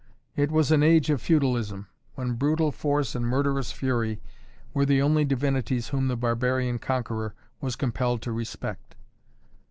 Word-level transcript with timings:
It 0.35 0.49
was 0.51 0.71
an 0.71 0.81
age 0.81 1.11
of 1.11 1.21
feudalism, 1.21 1.85
when 2.15 2.33
brutal 2.33 2.71
force 2.71 3.13
and 3.13 3.23
murderous 3.23 3.71
fury 3.71 4.19
were 4.73 4.83
the 4.83 4.99
only 4.99 5.25
divinities 5.25 5.89
whom 5.89 6.07
the 6.07 6.17
barbarian 6.17 6.79
conqueror 6.79 7.35
was 7.59 7.75
compelled 7.75 8.23
to 8.23 8.31
respect. 8.31 8.95